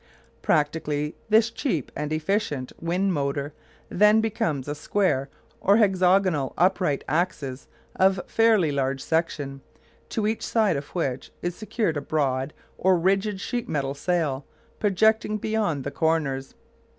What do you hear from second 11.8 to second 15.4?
a board or a rigid sheet metal sail projecting